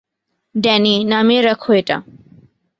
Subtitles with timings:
[0.55, 1.97] Danny, নামিয়ে রাখ এটা।